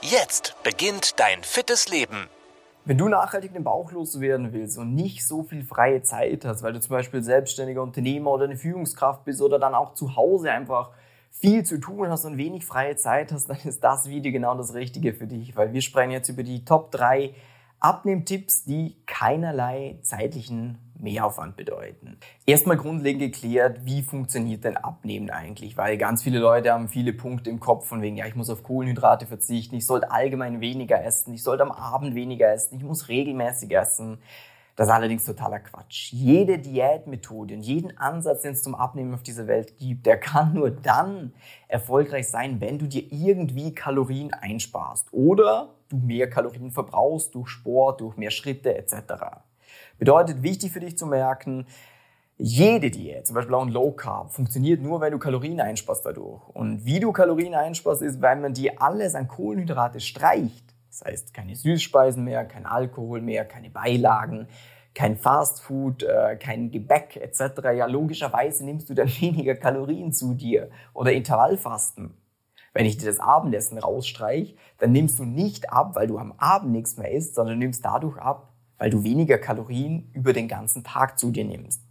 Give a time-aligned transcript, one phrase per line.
[0.00, 2.28] Jetzt beginnt dein fittes Leben.
[2.84, 6.72] Wenn du nachhaltig den Bauch loswerden willst und nicht so viel freie Zeit hast, weil
[6.72, 10.92] du zum Beispiel selbstständiger Unternehmer oder eine Führungskraft bist oder dann auch zu Hause einfach
[11.32, 14.72] viel zu tun hast und wenig freie Zeit hast, dann ist das Video genau das
[14.72, 17.34] Richtige für dich, weil wir sprechen jetzt über die Top 3
[17.80, 22.18] Abnehmtipps, die keinerlei zeitlichen Mehraufwand bedeuten.
[22.44, 25.76] Erstmal grundlegend geklärt, wie funktioniert denn Abnehmen eigentlich?
[25.76, 28.62] Weil ganz viele Leute haben viele Punkte im Kopf von wegen, ja, ich muss auf
[28.62, 33.08] Kohlenhydrate verzichten, ich sollte allgemein weniger essen, ich sollte am Abend weniger essen, ich muss
[33.08, 34.18] regelmäßig essen.
[34.78, 36.12] Das ist allerdings totaler Quatsch.
[36.12, 40.54] Jede Diätmethode und jeden Ansatz, den es zum Abnehmen auf dieser Welt gibt, der kann
[40.54, 41.32] nur dann
[41.66, 48.02] erfolgreich sein, wenn du dir irgendwie Kalorien einsparst oder du mehr Kalorien verbrauchst durch Sport,
[48.02, 49.14] durch mehr Schritte etc.
[49.98, 51.66] Bedeutet wichtig für dich zu merken,
[52.36, 56.48] jede Diät, zum Beispiel auch ein Low Carb, funktioniert nur, wenn du Kalorien einsparst dadurch.
[56.50, 60.68] Und wie du Kalorien einsparst, ist, wenn man dir alles an Kohlenhydrate streicht.
[60.88, 64.48] Das heißt, keine Süßspeisen mehr, kein Alkohol mehr, keine Beilagen,
[64.94, 67.62] kein Fastfood, äh, kein Gebäck etc.
[67.76, 70.70] Ja, logischerweise nimmst du dann weniger Kalorien zu dir.
[70.94, 72.14] Oder Intervallfasten.
[72.74, 76.72] Wenn ich dir das Abendessen rausstreich, dann nimmst du nicht ab, weil du am Abend
[76.72, 81.18] nichts mehr isst, sondern nimmst dadurch ab, weil du weniger Kalorien über den ganzen Tag
[81.18, 81.82] zu dir nimmst.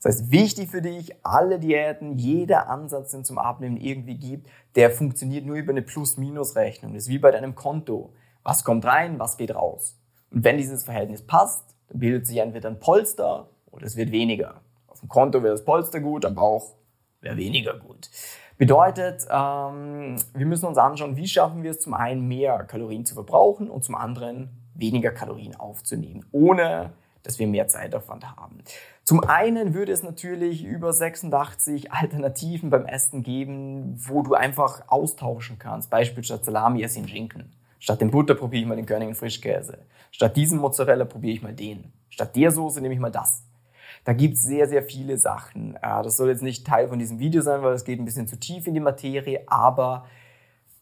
[0.00, 4.90] Das heißt, wichtig für dich, alle Diäten, jeder Ansatz, den zum Abnehmen irgendwie gibt, der
[4.90, 6.94] funktioniert nur über eine Plus-Minus-Rechnung.
[6.94, 8.12] Das ist wie bei deinem Konto.
[8.48, 10.00] Was kommt rein, was geht raus?
[10.30, 14.62] Und wenn dieses Verhältnis passt, dann bildet sich entweder ein Polster oder es wird weniger.
[14.86, 16.72] Auf dem Konto wäre das Polster gut, am Bauch
[17.20, 18.08] wäre weniger gut.
[18.56, 23.12] Bedeutet, ähm, wir müssen uns anschauen, wie schaffen wir es zum einen mehr Kalorien zu
[23.12, 26.94] verbrauchen und zum anderen weniger Kalorien aufzunehmen, ohne
[27.24, 28.62] dass wir mehr Zeitaufwand haben.
[29.04, 35.58] Zum einen würde es natürlich über 86 Alternativen beim Essen geben, wo du einfach austauschen
[35.58, 35.90] kannst.
[35.90, 37.57] Beispiel statt Salami esse ich einen Schinken.
[37.78, 39.78] Statt dem Butter probiere ich mal den Körnigen Frischkäse.
[40.10, 41.92] Statt diesem Mozzarella probiere ich mal den.
[42.10, 43.44] Statt der Soße nehme ich mal das.
[44.04, 45.76] Da gibt's sehr, sehr viele Sachen.
[45.76, 48.26] Äh, das soll jetzt nicht Teil von diesem Video sein, weil es geht ein bisschen
[48.26, 50.06] zu tief in die Materie, aber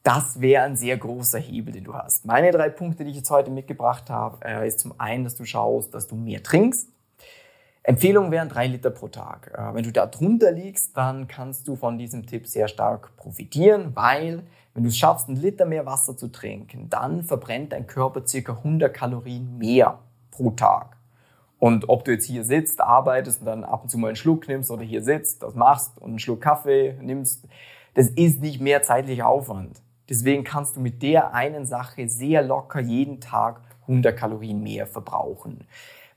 [0.03, 2.25] das wäre ein sehr großer Hebel, den du hast.
[2.25, 5.45] Meine drei Punkte, die ich jetzt heute mitgebracht habe, äh, ist zum einen, dass du
[5.45, 6.89] schaust, dass du mehr trinkst.
[7.83, 9.53] Empfehlungen wären drei Liter pro Tag.
[9.57, 13.97] Äh, wenn du da drunter liegst, dann kannst du von diesem Tipp sehr stark profitieren,
[13.97, 14.45] weil
[14.77, 18.53] wenn du es schaffst, einen Liter mehr Wasser zu trinken, dann verbrennt dein Körper circa
[18.53, 20.01] 100 Kalorien mehr
[20.31, 20.99] pro Tag.
[21.59, 24.47] Und ob du jetzt hier sitzt, arbeitest und dann ab und zu mal einen Schluck
[24.49, 27.47] nimmst oder hier sitzt, das machst und einen Schluck Kaffee nimmst,
[27.95, 29.81] das ist nicht mehr zeitlicher Aufwand.
[30.11, 35.67] Deswegen kannst du mit der einen Sache sehr locker jeden Tag 100 Kalorien mehr verbrauchen.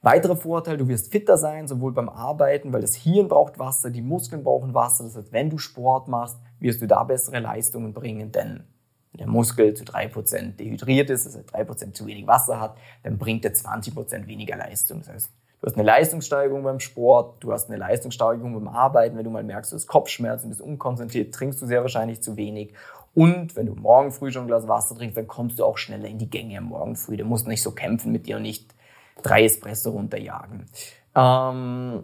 [0.02, 4.02] Weiterer Vorteil, du wirst fitter sein, sowohl beim Arbeiten, weil das Hirn braucht Wasser, die
[4.02, 5.06] Muskeln brauchen Wasser.
[5.06, 8.64] Das heißt, wenn du Sport machst, wirst du da bessere Leistungen bringen, denn
[9.12, 13.44] wenn der Muskel zu 3% dehydriert ist, also 3% zu wenig Wasser hat, dann bringt
[13.44, 15.00] er 20% weniger Leistung.
[15.00, 15.32] Das heißt,
[15.62, 19.18] du hast eine Leistungssteigerung beim Sport, du hast eine Leistungssteigerung beim Arbeiten.
[19.18, 22.74] Wenn du mal merkst, du hast Kopfschmerzen, bist unkonzentriert, trinkst du sehr wahrscheinlich zu wenig.
[23.16, 26.08] Und wenn du morgen früh schon ein Glas Wasser trinkst, dann kommst du auch schneller
[26.08, 27.18] in die Gänge am Morgen früh.
[27.18, 28.76] Du musst nicht so kämpfen mit dir und nicht
[29.24, 30.68] drei Espresso runterjagen.
[31.16, 32.04] Ähm,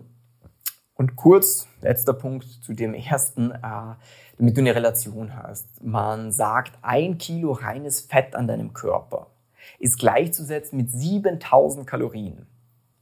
[0.95, 3.51] und kurz, letzter Punkt zu dem ersten.
[3.51, 3.95] Äh,
[4.37, 5.67] damit du eine Relation hast.
[5.83, 9.27] Man sagt, ein Kilo reines Fett an deinem Körper
[9.79, 12.45] ist gleichzusetzen mit 7000 Kalorien.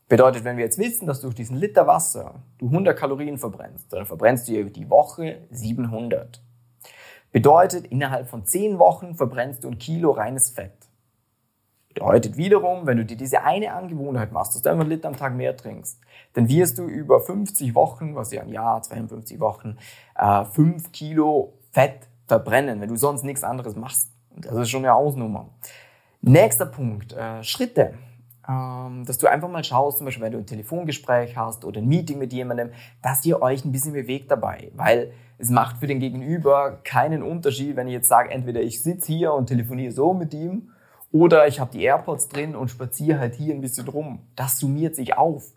[0.08, 4.06] Bedeutet, wenn wir jetzt wissen, dass durch diesen Liter Wasser du 100 Kalorien verbrennst, dann
[4.06, 6.42] verbrennst du über die Woche 700.
[7.32, 10.74] Bedeutet, innerhalb von 10 Wochen verbrennst du ein Kilo reines Fett.
[11.94, 15.16] Bedeutet wiederum, wenn du dir diese eine Angewohnheit machst, dass du einfach einen Liter am
[15.16, 16.00] Tag mehr trinkst,
[16.34, 19.78] dann wirst du über 50 Wochen, was ja ein Jahr, 52 Wochen,
[20.16, 24.10] äh, 5 Kilo Fett verbrennen, wenn du sonst nichts anderes machst.
[24.36, 25.50] Das ist schon eine Ausnummer.
[26.22, 27.94] Nächster Punkt, äh, Schritte.
[28.48, 31.88] Ähm, dass du einfach mal schaust, zum Beispiel, wenn du ein Telefongespräch hast oder ein
[31.88, 32.72] Meeting mit jemandem,
[33.02, 34.72] dass ihr euch ein bisschen bewegt dabei.
[34.76, 39.14] Weil es macht für den Gegenüber keinen Unterschied, wenn ich jetzt sage, entweder ich sitze
[39.14, 40.73] hier und telefoniere so mit ihm
[41.14, 44.28] oder ich habe die AirPods drin und spaziere halt hier ein bisschen rum.
[44.36, 45.54] Das summiert sich auf.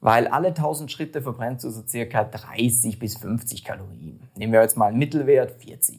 [0.00, 4.28] Weil alle 1000 Schritte verbrennst du so circa 30 bis 50 Kalorien.
[4.36, 5.98] Nehmen wir jetzt mal einen Mittelwert 40.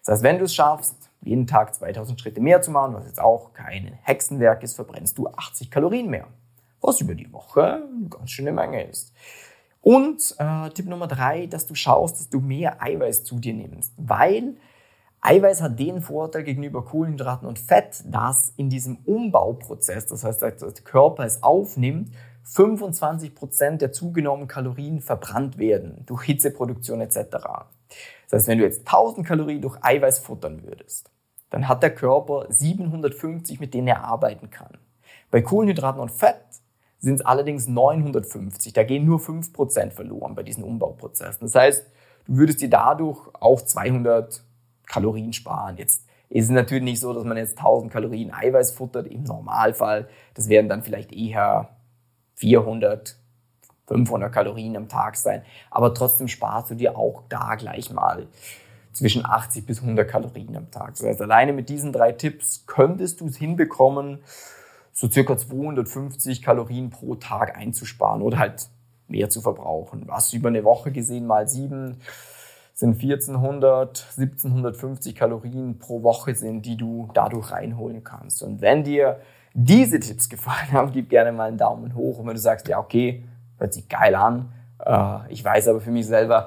[0.00, 3.20] Das heißt, wenn du es schaffst, jeden Tag 2000 Schritte mehr zu machen, was jetzt
[3.20, 6.26] auch kein Hexenwerk ist, verbrennst du 80 Kalorien mehr.
[6.80, 9.12] Was über die Woche eine ganz schöne Menge ist.
[9.82, 13.92] Und äh, Tipp Nummer drei, dass du schaust, dass du mehr Eiweiß zu dir nimmst,
[13.98, 14.54] weil
[15.24, 20.58] Eiweiß hat den Vorteil gegenüber Kohlenhydraten und Fett, dass in diesem Umbauprozess, das heißt, dass
[20.58, 22.12] der Körper es aufnimmt,
[22.44, 27.16] 25% der zugenommenen Kalorien verbrannt werden durch Hitzeproduktion etc.
[27.30, 31.12] Das heißt, wenn du jetzt 1000 Kalorien durch Eiweiß futtern würdest,
[31.50, 34.76] dann hat der Körper 750, mit denen er arbeiten kann.
[35.30, 36.42] Bei Kohlenhydraten und Fett
[36.98, 38.72] sind es allerdings 950.
[38.72, 41.46] Da gehen nur 5% verloren bei diesen Umbauprozessen.
[41.46, 41.86] Das heißt,
[42.26, 44.42] du würdest dir dadurch auch 200
[44.86, 45.76] Kalorien sparen.
[45.76, 50.08] Jetzt ist es natürlich nicht so, dass man jetzt 1000 Kalorien Eiweiß futtert im Normalfall.
[50.34, 51.68] Das wären dann vielleicht eher
[52.36, 53.16] 400
[53.86, 55.42] 500 Kalorien am Tag sein.
[55.70, 58.26] Aber trotzdem sparst du dir auch da gleich mal
[58.92, 60.90] zwischen 80 bis 100 Kalorien am Tag.
[60.90, 64.18] Das heißt, alleine mit diesen drei Tipps könntest du es hinbekommen,
[64.92, 68.68] so circa 250 Kalorien pro Tag einzusparen oder halt
[69.08, 70.04] mehr zu verbrauchen.
[70.06, 72.00] Was über eine Woche gesehen mal sieben
[72.74, 78.42] sind 1400, 1750 Kalorien pro Woche sind, die du dadurch reinholen kannst.
[78.42, 79.20] Und wenn dir
[79.54, 82.18] diese Tipps gefallen haben, gib gerne mal einen Daumen hoch.
[82.18, 83.24] Und wenn du sagst, ja, okay,
[83.58, 84.52] hört sich geil an.
[84.84, 86.46] Äh, ich weiß aber für mich selber,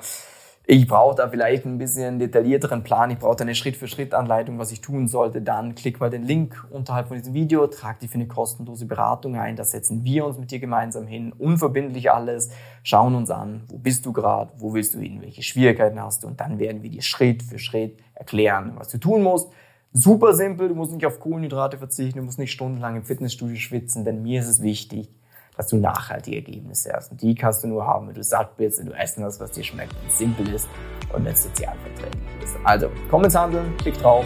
[0.68, 3.12] ich brauche da vielleicht ein bisschen detaillierteren Plan.
[3.12, 5.42] Ich brauche eine Schritt-für-Schritt-Anleitung, was ich tun sollte.
[5.42, 9.36] Dann klick mal den Link unterhalb von diesem Video, trag dich für eine kostenlose Beratung
[9.36, 9.56] ein.
[9.56, 11.34] Da setzen wir uns mit dir gemeinsam hin.
[11.38, 12.50] Unverbindlich alles.
[12.82, 16.28] Schauen uns an, wo bist du gerade, wo willst du hin, welche Schwierigkeiten hast du.
[16.28, 19.52] Und dann werden wir dir Schritt für Schritt erklären, was du tun musst.
[19.94, 24.04] Super simpel, du musst nicht auf Kohlenhydrate verzichten, du musst nicht stundenlang im Fitnessstudio schwitzen,
[24.04, 25.10] denn mir ist es wichtig,
[25.58, 27.12] dass du nachhaltige Ergebnisse hast.
[27.12, 29.52] Und die kannst du nur haben, wenn du satt bist, wenn du essen hast, was
[29.52, 30.68] dir schmeckt, wenn es simpel ist
[31.14, 32.56] und wenn es sozial verträglich ist.
[32.64, 34.26] Also, komm ins Handeln, klick drauf